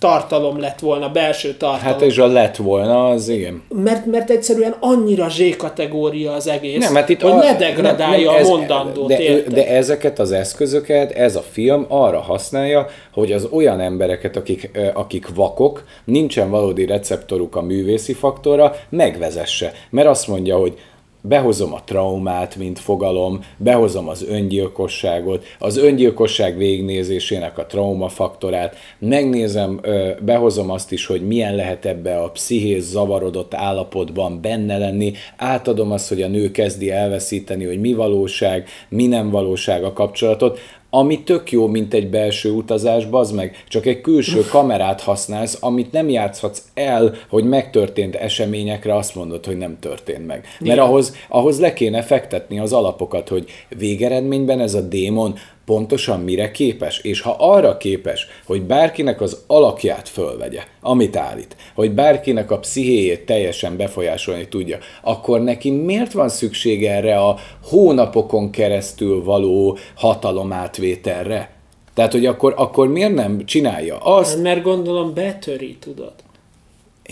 [0.00, 1.92] tartalom lett volna, belső tartalom.
[1.92, 3.62] Hát és a lett volna, az igen.
[3.68, 8.34] Mert, mert egyszerűen annyira Z-kategória az egész, nem, mert itt hogy a, ne degradálja nem,
[8.34, 13.32] nem, ez, a mondandót, de, de ezeket az eszközöket ez a film arra használja, hogy
[13.32, 19.72] az olyan embereket, akik, akik vakok, nincsen valódi receptoruk a művészi faktorra, megvezesse.
[19.90, 20.78] Mert azt mondja, hogy
[21.22, 29.80] behozom a traumát, mint fogalom, behozom az öngyilkosságot, az öngyilkosság végnézésének a traumafaktorát, megnézem,
[30.22, 36.08] behozom azt is, hogy milyen lehet ebbe a pszichés zavarodott állapotban benne lenni, átadom azt,
[36.08, 40.58] hogy a nő kezdi elveszíteni, hogy mi valóság, mi nem valóság a kapcsolatot,
[40.90, 45.92] ami tök jó, mint egy belső utazás, bazd meg, csak egy külső kamerát használsz, amit
[45.92, 50.46] nem játszhatsz el, hogy megtörtént eseményekre azt mondod, hogy nem történt meg.
[50.60, 55.34] Mert ahhoz, ahhoz le kéne fektetni az alapokat, hogy végeredményben ez a démon
[55.70, 61.92] pontosan mire képes, és ha arra képes, hogy bárkinek az alakját fölvegye, amit állít, hogy
[61.92, 69.24] bárkinek a pszichéjét teljesen befolyásolni tudja, akkor neki miért van szüksége erre a hónapokon keresztül
[69.24, 71.50] való hatalomátvételre?
[71.94, 74.42] Tehát, hogy akkor, akkor miért nem csinálja azt?
[74.42, 76.12] Mert gondolom betöri, tudod.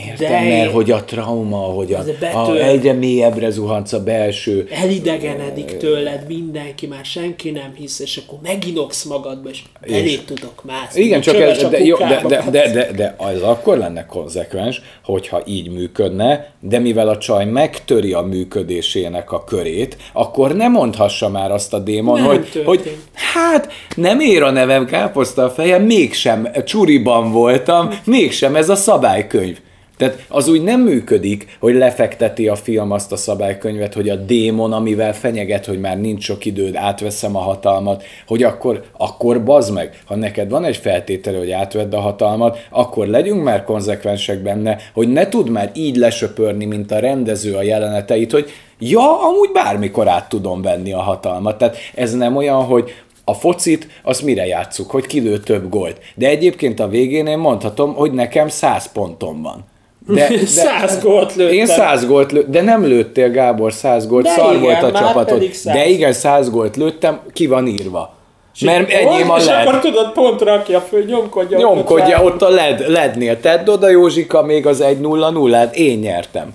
[0.07, 4.69] Értem, De mert hogy a trauma, hogy a, a egyre mélyebbre zuhansz a belső.
[4.71, 11.01] Elidegenedik tőled mindenki, már senki nem hisz, és akkor meginoksz magadba, és elé tudok mászni.
[11.01, 15.43] Igen, csak ez, de, jó, de, de, de, de, de az akkor lenne konzekvens, hogyha
[15.47, 21.51] így működne, de mivel a csaj megtöri a működésének a körét, akkor nem mondhassa már
[21.51, 22.97] azt a démon, nem hogy, hogy
[23.35, 29.59] hát nem ér a nevem káposzta a fejem, mégsem csuriban voltam, mégsem ez a szabálykönyv.
[29.99, 34.73] Tehát az úgy nem működik, hogy lefekteti a film azt a szabálykönyvet, hogy a démon,
[34.73, 40.03] amivel fenyeget, hogy már nincs sok időd, átveszem a hatalmat, hogy akkor, akkor bazd meg,
[40.05, 45.09] ha neked van egy feltétele, hogy átvedd a hatalmat, akkor legyünk már konzekvensek benne, hogy
[45.09, 50.29] ne tud már így lesöpörni, mint a rendező a jeleneteit, hogy ja, amúgy bármikor át
[50.29, 51.59] tudom venni a hatalmat.
[51.59, 52.91] Tehát ez nem olyan, hogy
[53.25, 56.01] a focit, azt mire játsszuk, hogy kilő több gólt.
[56.15, 59.65] De egyébként a végén én mondhatom, hogy nekem 100 pontom van.
[60.09, 61.55] De, de, száz gólt lőttem.
[61.55, 64.99] Én száz gólt lőttem, de nem lőttél Gábor száz gólt, de szar igen, volt a
[64.99, 65.44] csapatod.
[65.64, 68.16] De igen, száz gólt lőttem, ki van írva.
[68.61, 69.47] Mert enyém a led.
[69.47, 71.59] És akkor tudod, pont rakja föl, nyomkodja.
[71.59, 73.40] Nyomkodja ott, a led, lednél.
[73.40, 76.55] Tedd oda Józsika még az 1-0-0-át, én nyertem.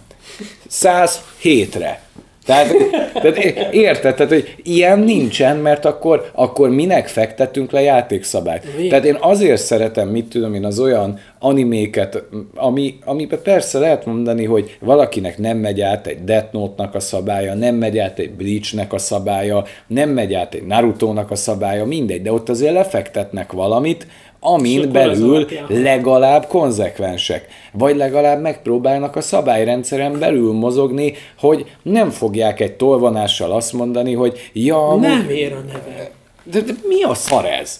[0.72, 2.02] 107-re.
[2.46, 2.74] Tehát,
[3.14, 3.38] tehát
[3.72, 4.16] érted?
[4.16, 8.78] Tehát, hogy ilyen nincsen, mert akkor, akkor minek fektetünk le játékszabályt?
[8.78, 8.88] Mi?
[8.88, 12.24] Tehát én azért szeretem, mit tudom én, az olyan animéket,
[12.56, 17.54] ami, amiben persze lehet mondani, hogy valakinek nem megy át egy Death Note-nak a szabálya,
[17.54, 22.22] nem megy át egy Bleach-nek a szabálya, nem megy át egy Naruto-nak a szabálya, mindegy,
[22.22, 24.08] de ott azért lefektetnek valamit,
[24.44, 32.74] amin belül legalább konzekvensek, vagy legalább megpróbálnak a szabályrendszeren belül mozogni, hogy nem fogják egy
[32.74, 36.12] tolvonással azt mondani, hogy ja, nem ér a neve.
[36.44, 37.80] De, de mi a szar ez?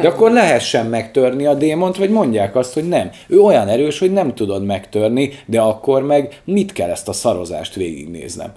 [0.00, 3.10] De akkor lehessen megtörni a démont, vagy mondják azt, hogy nem.
[3.26, 7.74] Ő olyan erős, hogy nem tudod megtörni, de akkor meg mit kell ezt a szarozást
[7.74, 8.52] végignéznem?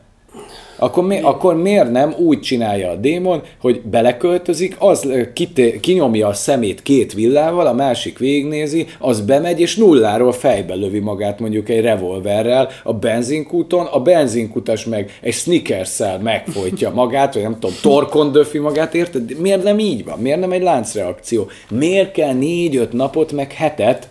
[0.80, 6.34] Akkor, mi, akkor miért nem úgy csinálja a démon, hogy beleköltözik, az kité, kinyomja a
[6.34, 11.82] szemét két villával, a másik végignézi, az bemegy, és nulláról fejbe lövi magát mondjuk egy
[11.82, 18.58] revolverrel a benzinkúton, a benzinkutas meg egy snickers megfojtja magát, vagy nem tudom, torkon döfi
[18.58, 19.40] magát, érted?
[19.40, 20.20] Miért nem így van?
[20.20, 21.50] Miért nem egy láncreakció?
[21.70, 24.10] Miért kell négy-öt napot, meg hetet?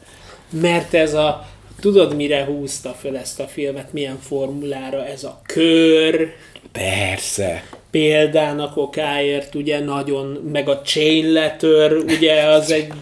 [0.51, 1.47] Mert ez a
[1.81, 5.07] Tudod, mire húzta fel ezt a filmet, milyen formulára?
[5.07, 6.33] Ez a kör,
[6.73, 7.65] Persze.
[7.91, 12.93] Példának okáért, ugye nagyon, meg a chain letter, ugye az egy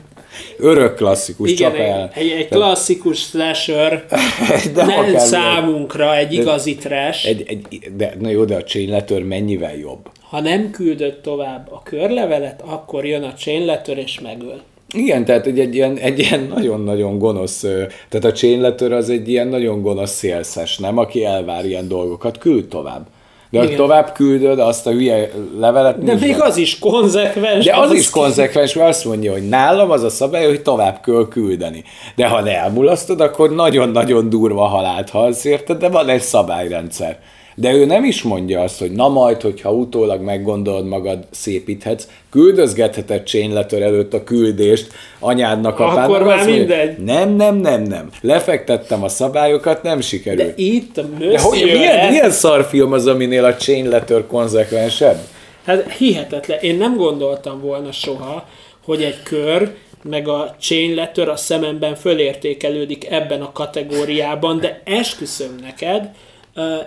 [0.58, 2.10] Örök klasszikus, Igen, csak el.
[2.14, 4.06] Egy, egy klasszikus slasher,
[4.74, 7.26] de nem számunkra egy igazi trash.
[7.26, 10.10] Egy, egy, de, na jó, de a chain letter mennyivel jobb?
[10.20, 14.62] Ha nem küldött tovább a körlevelet, akkor jön a chain letter és megöl.
[14.94, 17.60] Igen, tehát egy, egy, ilyen, egy ilyen nagyon-nagyon gonosz,
[18.08, 20.98] tehát a chain az egy ilyen nagyon gonosz szélszes, nem?
[20.98, 23.06] Aki elvár ilyen dolgokat, küld tovább.
[23.50, 26.04] De hogy tovább küldöd azt a hülye levelet...
[26.04, 27.64] De még az is konzekvens.
[27.64, 31.00] De az, az is konzekvens, mert azt mondja, hogy nálam az a szabály, hogy tovább
[31.04, 31.84] kell küldeni.
[32.16, 35.78] De ha elmulasztod, akkor nagyon-nagyon durva halált halsz, érted?
[35.78, 37.18] De van egy szabályrendszer.
[37.58, 43.22] De ő nem is mondja azt, hogy na majd, hogyha utólag meggondolod magad, szépíthetsz, küldözgetheted
[43.22, 46.08] csényletör előtt a küldést anyádnak, apádnak.
[46.08, 46.98] Akkor már mindegy.
[46.98, 48.08] Nem, nem, nem, nem.
[48.20, 50.46] Lefektettem a szabályokat, nem sikerült.
[50.46, 55.18] De itt a De hogy, milyen, milyen szarfilm az, aminél a csényletör konzekvensebb?
[55.64, 56.58] Hát hihetetlen.
[56.60, 58.48] Én nem gondoltam volna soha,
[58.84, 65.58] hogy egy kör meg a chain letter a szememben fölértékelődik ebben a kategóriában, de esküszöm
[65.62, 66.10] neked,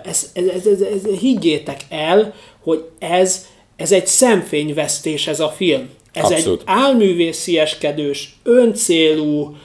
[0.02, 5.88] ez, ez, ez, ez, ez, higgyétek el, hogy ez, ez egy szemfényvesztés ez a film.
[6.12, 6.60] Ez Abszolút.
[6.60, 9.56] egy álművészieskedős, öncélú,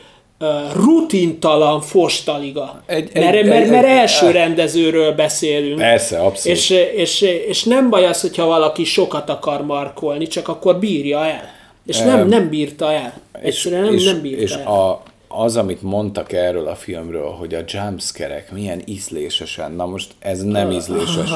[0.73, 2.83] rutintalan fostaliga.
[2.85, 5.77] Egy, egy, mert, mert, mert első rendezőről beszélünk.
[5.77, 6.57] Persze, abszolút.
[6.57, 11.53] És, és, és nem baj az, hogyha valaki sokat akar markolni, csak akkor bírja el.
[11.85, 13.21] És nem, nem bírta el.
[13.31, 14.67] Egyszerűen nem, és, nem bírta és el.
[14.67, 15.03] A,
[15.35, 20.71] az, amit mondtak erről a filmről, hogy a jumpscare milyen ízlésesen, na most ez nem
[20.71, 21.29] ízléses.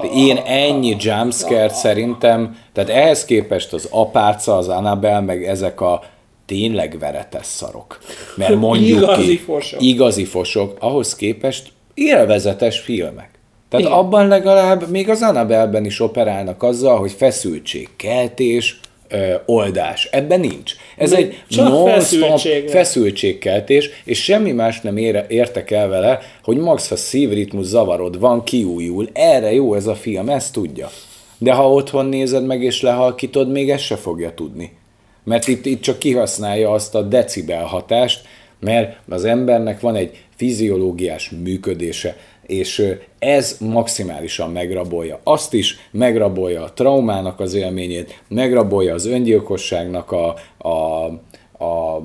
[0.00, 6.02] De én ennyi jumpscare szerintem, tehát ehhez képest az apáca, az Annabelle, meg ezek a
[6.46, 7.98] tényleg veretes szarok.
[8.36, 9.82] Mert mondjuk igazi ki, fosok.
[9.82, 13.30] igazi fosok, ahhoz képest élvezetes filmek.
[13.68, 13.98] Tehát Igen.
[13.98, 20.08] abban legalább még az Annabelle-ben is operálnak azzal, hogy feszültségkeltés, ö, oldás.
[20.10, 20.72] Ebben nincs.
[20.96, 21.16] Ez Mi?
[21.16, 22.38] egy non-stop
[22.68, 28.44] feszültségkeltés, és semmi más nem ére, értek el vele, hogy max ha szívritmus zavarod van,
[28.44, 29.08] kiújul.
[29.12, 30.90] Erre jó ez a film, ezt tudja.
[31.38, 34.72] De ha otthon nézed meg és lehalkítod, még ezt se fogja tudni.
[35.24, 38.20] Mert itt, itt csak kihasználja azt a decibel hatást,
[38.60, 45.20] mert az embernek van egy fiziológiás működése, és ez maximálisan megrabolja.
[45.22, 51.04] Azt is megrabolja a traumának az élményét, megrabolja az öngyilkosságnak a, a,
[51.58, 51.96] a,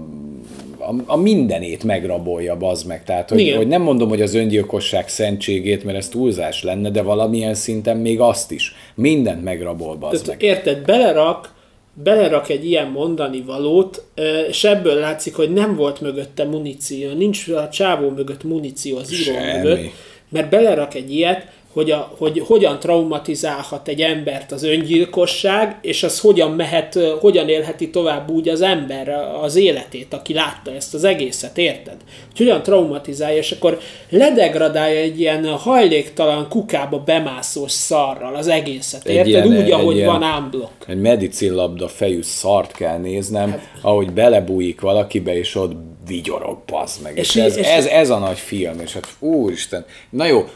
[0.77, 3.03] a, a mindenét megrabolja, bazd meg.
[3.03, 7.53] Tehát, hogy, hogy nem mondom, hogy az öngyilkosság szentségét, mert ez túlzás lenne, de valamilyen
[7.53, 8.75] szinten még azt is.
[8.95, 10.49] Mindent megrabol, bazd Tehát, meg.
[10.49, 11.59] Érted, belerak
[11.93, 14.03] belerak egy ilyen mondani valót,
[14.49, 19.33] és ebből látszik, hogy nem volt mögötte muníció, nincs a csávó mögött muníció az író
[19.33, 19.91] mögött,
[20.31, 26.19] mert belerak egy ilyet, hogy, a, hogy hogyan traumatizálhat egy embert az öngyilkosság, és az
[26.19, 29.09] hogyan mehet, hogyan élheti tovább úgy az ember
[29.41, 31.95] az életét, aki látta ezt az egészet, érted?
[32.27, 39.27] Hogy hogyan traumatizálja, és akkor ledegradálja egy ilyen hajléktalan kukába bemászós szarral az egészet, érted?
[39.27, 40.71] Ilyen, úgy, ahogy ilyen, van ámblok.
[40.87, 45.73] Egy medicinlabda fejű szart kell néznem, hát, ahogy belebújik valakibe, és ott
[46.07, 47.17] vigyorog, bazd meg.
[47.17, 49.85] És, és, ez, és ez, ez, a nagy film, és hát úristen.
[50.09, 50.47] Na jó,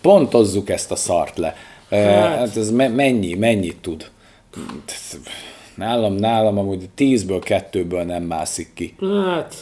[0.00, 1.54] pontozzuk ezt a szart le.
[1.90, 4.10] Hát, hát ez mennyi, mennyit tud?
[5.74, 8.94] Nálam, nálam amúgy tízből, kettőből nem mászik ki.
[9.24, 9.54] Hát,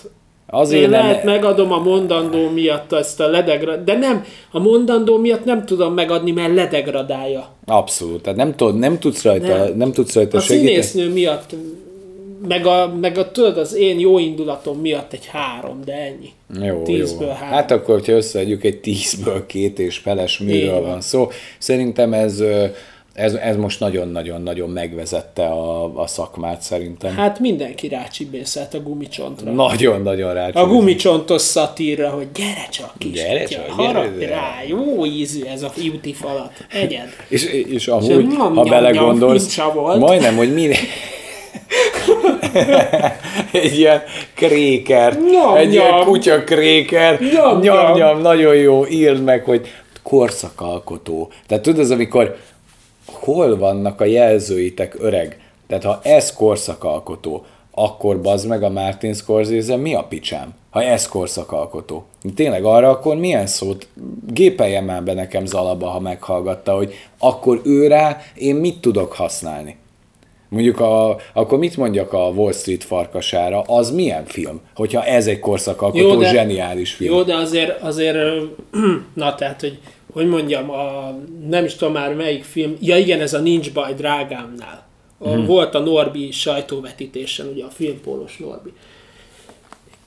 [0.48, 1.00] Azért Én nem...
[1.00, 3.76] lehet megadom a mondandó miatt ezt a ledegra...
[3.76, 7.48] De nem, a mondandó miatt nem tudom megadni, mert ledegradálja.
[7.64, 10.82] Abszolút, tehát nem, tud, nem tudsz rajta, nem, nem tudsz rajta a segíteni.
[10.82, 11.54] Színésznő miatt
[12.48, 16.30] meg a, meg a, tudod, az én jó indulatom miatt egy három, de ennyi.
[16.66, 17.32] Jó, tízből jó.
[17.32, 17.48] három.
[17.48, 21.28] Hát akkor, hogyha összeadjuk egy tízből két és feles műről van szó,
[21.58, 22.42] szerintem ez,
[23.12, 27.14] ez, ez most nagyon-nagyon-nagyon megvezette a, a szakmát szerintem.
[27.14, 29.52] Hát mindenki rácsibészelt a gumicsontra.
[29.52, 30.70] Nagyon-nagyon rácsibészelt.
[30.70, 34.26] A gumicsontos szatírra, hogy gyere csak kis, gyere csak, gyere.
[34.26, 37.08] rá, jó ízű ez a beauty falat, egyed.
[37.28, 39.58] és, és amúgy, és ha belegondolsz,
[39.98, 40.78] majdnem, hogy minden
[43.62, 44.02] egy ilyen
[44.34, 45.72] kréker, nyom, egy nyom.
[45.72, 49.68] ilyen kutya kréker, nyom, nyom, nyom, nagyon jó, írd meg, hogy
[50.02, 51.30] korszakalkotó.
[51.46, 52.36] Tehát tudod, az, amikor
[53.06, 55.40] hol vannak a jelzőitek öreg?
[55.66, 60.54] Tehát ha ez korszakalkotó, akkor bazd meg a Martin Scorsese, mi a picsám?
[60.70, 62.04] Ha ez korszakalkotó.
[62.34, 63.88] Tényleg arra akkor milyen szót?
[64.26, 69.76] Gépeljen már be nekem Zalaba, ha meghallgatta, hogy akkor ő rá én mit tudok használni.
[70.48, 74.60] Mondjuk a, akkor mit mondjak a Wall Street farkasára, az milyen film?
[74.74, 77.14] Hogyha ez egy korszakalkotó, jó, de, zseniális film.
[77.14, 78.16] Jó, de azért, azért
[79.14, 79.78] na tehát, hogy
[80.16, 81.14] hogy mondjam, a,
[81.48, 84.86] nem is tudom már melyik film, ja igen, ez a Nincs baj drágámnál.
[85.18, 85.46] A, hmm.
[85.46, 88.72] Volt a Norbi sajtóvetítésen, ugye a filmpólos Norbi.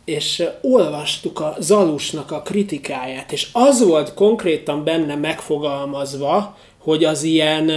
[0.05, 7.69] És olvastuk a Zalusnak a kritikáját, és az volt konkrétan benne megfogalmazva, hogy az ilyen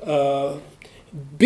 [0.00, 0.50] uh,
[1.38, 1.42] B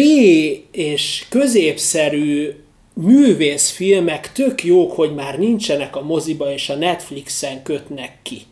[0.71, 2.51] és középszerű
[2.95, 8.43] művészfilmek tök jók, hogy már nincsenek a moziba, és a Netflixen kötnek ki.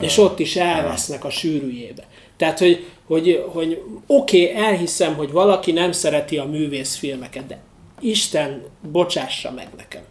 [0.00, 2.06] És ott is elvesznek a sűrűjébe.
[2.36, 7.60] Tehát, hogy, hogy, hogy oké, okay, elhiszem, hogy valaki nem szereti a művészfilmeket, de
[8.00, 10.02] Isten bocsássa meg nekem.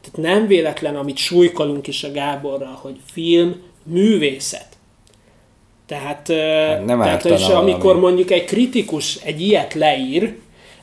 [0.00, 4.71] Tehát nem véletlen, amit súlykolunk is a Gáborral, hogy film, művészet.
[5.92, 6.28] Tehát,
[6.68, 8.00] Hát nem tehát és amikor valami.
[8.00, 10.34] mondjuk egy kritikus egy ilyet leír,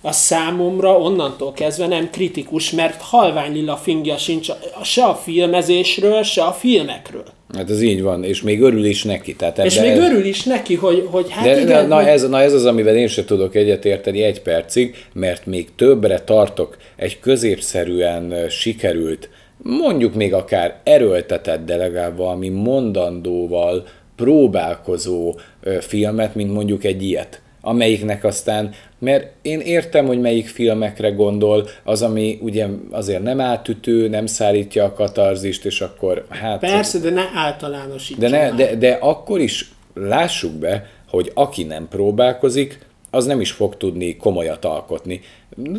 [0.02, 6.24] az számomra onnantól kezdve nem kritikus, mert halvány lila fingja sincs a- se a filmezésről,
[6.24, 7.24] se a filmekről.
[7.56, 9.36] Hát ez így van, és még örül is neki.
[9.36, 12.42] Tehát És még örül is neki, hogy, hogy hát De, igen, na, hogy- ez, na
[12.42, 18.50] ez az, amivel én sem tudok egyetérteni egy percig, mert még többre tartok egy középszerűen
[18.50, 19.30] sikerült,
[19.64, 23.88] mondjuk még akár erőltetett, de legalább valami mondandóval
[24.20, 25.36] próbálkozó
[25.80, 27.42] filmet, mint mondjuk egy ilyet.
[27.62, 34.08] Amelyiknek aztán, mert én értem, hogy melyik filmekre gondol, az, ami ugye azért nem átütő,
[34.08, 36.60] nem szállítja a katarzist, és akkor hát...
[36.60, 41.88] Persze, de ne általánosítsam De, ne, de, de akkor is lássuk be, hogy aki nem
[41.88, 42.80] próbálkozik,
[43.12, 45.22] az nem is fog tudni komolyat alkotni.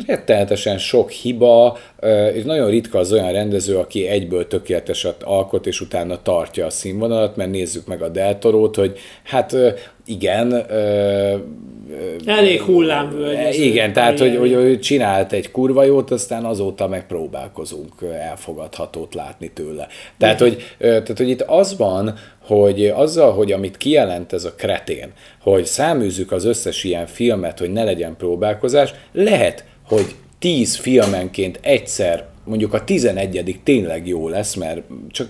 [0.07, 1.77] Rettenetesen sok hiba,
[2.33, 7.35] és nagyon ritka az olyan rendező, aki egyből tökéleteset alkot, és utána tartja a színvonalat,
[7.35, 9.55] mert nézzük meg a Deltorót, hogy hát
[10.05, 10.65] igen,
[12.25, 13.59] Elég hullámvölgy.
[13.59, 19.87] igen, tehát hogy, hogy ő csinált egy kurva jót, aztán azóta megpróbálkozunk elfogadhatót látni tőle.
[20.17, 22.13] Tehát, hogy, tehát, hogy itt az van,
[22.55, 27.71] hogy azzal, hogy amit kijelent ez a kretén, hogy száműzzük az összes ilyen filmet, hogy
[27.71, 34.81] ne legyen próbálkozás, lehet, hogy tíz filmenként egyszer mondjuk a 11 tényleg jó lesz, mert
[35.09, 35.29] csak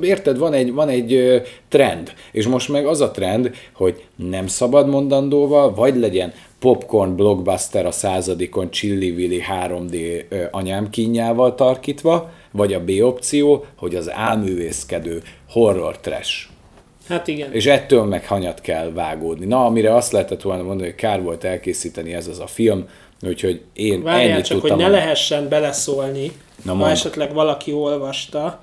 [0.00, 4.88] érted, van egy, van egy trend, és most meg az a trend, hogy nem szabad
[4.88, 12.84] mondandóval, vagy legyen popcorn blockbuster a századikon Chilli-Willy 3D ö, anyám kínjával tarkítva, vagy a
[12.84, 16.46] B opció, hogy az álművészkedő horror trash.
[17.08, 17.52] Hát igen.
[17.52, 19.46] És ettől meg hanyat kell vágódni.
[19.46, 22.88] Na, amire azt lehetett volna mondani, hogy kár volt elkészíteni ez az a film,
[23.22, 24.78] úgyhogy én Várjál ennyit csak, hogy tudtam.
[24.78, 25.04] ne mondani.
[25.04, 26.32] lehessen beleszólni,
[26.62, 28.60] Na, ha esetleg valaki olvasta,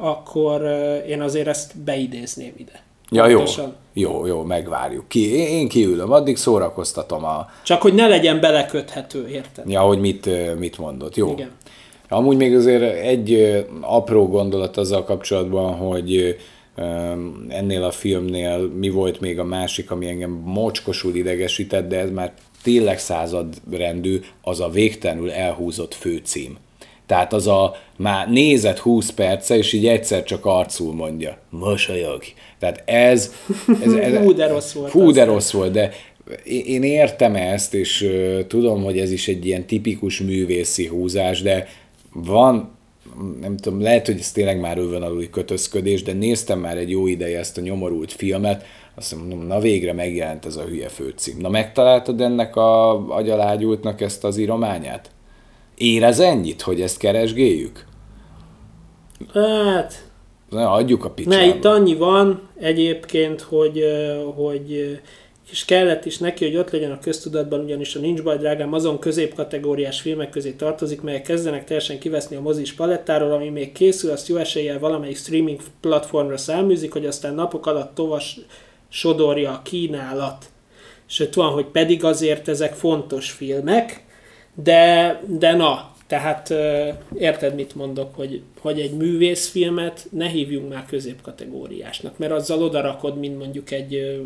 [0.00, 0.62] akkor
[1.08, 2.82] én azért ezt beidézném ide.
[3.10, 3.36] Ja, jó.
[3.36, 3.74] Pontosan.
[3.92, 5.08] Jó, jó, megvárjuk.
[5.08, 7.50] Ki, én, kiülöm, addig szórakoztatom a...
[7.62, 9.70] Csak hogy ne legyen beleköthető, érted?
[9.70, 10.28] Ja, hogy mit,
[10.58, 11.16] mit mondott.
[11.16, 11.30] Jó.
[11.32, 11.50] Igen.
[12.08, 16.36] Amúgy még azért egy apró gondolat azzal kapcsolatban, hogy
[17.48, 22.32] ennél a filmnél mi volt még a másik, ami engem mocskosul idegesített, de ez már
[22.62, 26.56] tényleg századrendű, az a végtelenül elhúzott főcím.
[27.06, 32.22] Tehát az a már nézett 20 perce, és így egyszer csak arcul mondja, mosolyog.
[32.58, 33.32] Tehát ez...
[33.82, 35.90] ez, ez Hú, de rossz volt Hú, de rossz volt, de
[36.66, 38.10] én értem ezt, és
[38.46, 41.68] tudom, hogy ez is egy ilyen tipikus művészi húzás, de
[42.14, 42.68] van,
[43.40, 47.38] nem tudom, lehet, hogy ez tényleg már övönaluli kötözködés, de néztem már egy jó ideje
[47.38, 51.36] ezt a nyomorult filmet, azt mondom, na végre megjelent ez a hülye főcím.
[51.38, 55.10] Na megtaláltad ennek a agyalágyultnak ezt az írományát?
[55.74, 57.84] Érez ennyit, hogy ezt keresgéljük?
[59.32, 60.08] Hát,
[60.50, 61.36] Na, adjuk a picsába.
[61.36, 63.82] ne, itt annyi van egyébként, hogy,
[64.34, 65.00] hogy
[65.50, 68.98] és kellett is neki, hogy ott legyen a köztudatban, ugyanis a Nincs baj, drágám, azon
[68.98, 74.28] középkategóriás filmek közé tartozik, melyek kezdenek teljesen kiveszni a mozis palettáról, ami még készül, azt
[74.28, 78.40] jó eséllyel valamelyik streaming platformra száműzik, hogy aztán napok alatt tovas
[78.88, 80.44] sodorja a kínálat.
[81.08, 84.04] És ott van, hogy pedig azért ezek fontos filmek,
[84.54, 86.54] de, de na, tehát
[87.18, 93.38] érted, mit mondok, hogy, hogy egy művészfilmet ne hívjunk már középkategóriásnak, mert azzal odarakod, mint
[93.38, 94.20] mondjuk egy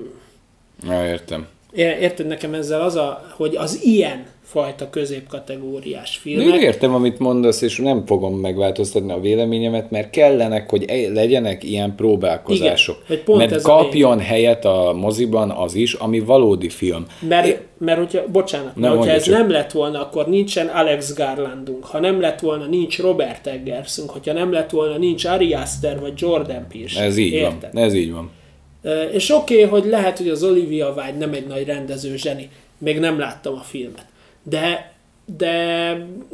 [0.87, 1.47] Ja, értem.
[1.73, 7.19] É- Érted nekem ezzel az a, hogy az ilyen fajta középkategóriás Én filmek, értem, amit
[7.19, 12.97] mondasz, és nem fogom megváltoztatni a véleményemet, mert kellenek, hogy e- legyenek ilyen próbálkozások.
[12.97, 17.07] Igen, hogy pont mert ez a kapjon helyet a moziban az is, ami valódi film.
[17.29, 19.35] mert, mert hogyha, bocsánat, Na, mert hogyha ez csak.
[19.35, 24.33] nem lett volna, akkor nincsen Alex Garlandunk, ha nem lett volna, nincs Robert Eggersünk, hogyha
[24.33, 27.07] nem lett volna, nincs Ari Aster vagy Jordan Peele.
[27.07, 27.69] Ez így Érted?
[27.73, 27.83] van.
[27.83, 28.31] Ez így van.
[29.13, 32.51] És oké, okay, hogy lehet, hogy az Olivia Wilde nem egy nagy rendező zseni.
[32.79, 34.07] Még nem láttam a filmet.
[34.43, 34.93] De,
[35.37, 35.53] de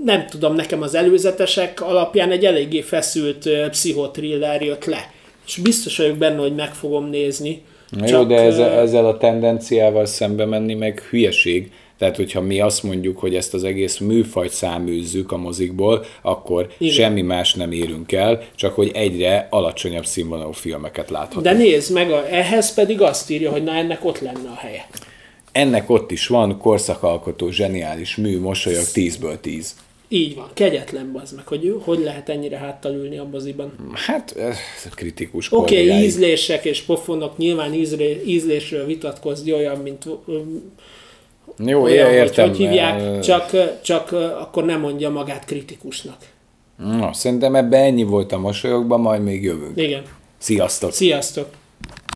[0.04, 5.10] nem tudom, nekem az előzetesek alapján egy eléggé feszült pszichotriller jött le.
[5.46, 7.62] És biztos vagyok benne, hogy meg fogom nézni.
[7.90, 11.72] Na jó, de ezzel, ezzel a tendenciával szembe menni meg hülyeség.
[11.98, 16.94] Tehát, hogyha mi azt mondjuk, hogy ezt az egész műfajt száműzzük a mozikból, akkor Igen.
[16.94, 21.44] Semmi más nem érünk el, csak hogy egyre alacsonyabb színvonalú filmeket láthatunk.
[21.44, 24.86] De nézd meg, a, ehhez pedig azt írja, hogy na ennek ott lenne a helye.
[25.52, 29.74] Ennek ott is van korszakalkotó, zseniális mű, mosolyog 10-ből 10.
[30.08, 33.72] Így van, kegyetlen bazd meg, hogy hogy lehet ennyire háttal ülni a moziban.
[33.92, 40.04] Hát, ez kritikus Oké, okay, ízlések és pofonok, nyilván ízlé, ízlésről vitatkozni olyan, mint
[41.58, 42.48] Jó, olyan, hogy értem.
[42.48, 43.50] hogy hívják, mert- csak,
[43.82, 46.16] csak akkor nem mondja magát kritikusnak.
[46.76, 49.76] Na, szerintem ebben ennyi volt a mosolyokban, majd még jövünk.
[49.80, 50.02] Igen.
[50.38, 50.92] Sziasztok!
[50.92, 51.48] Sziasztok!